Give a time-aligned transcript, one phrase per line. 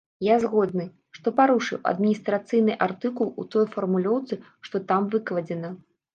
[0.27, 0.85] Я згодны,
[1.17, 5.69] што парушыў адміністрацыйны артыкул у той фармулёўцы, што там выкладзена.